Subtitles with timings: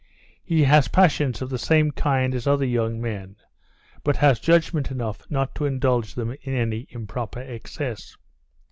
[0.43, 3.35] He has passions of the same kind as other young men,
[4.03, 8.17] but has judgment enough not to indulge them in any improper excess.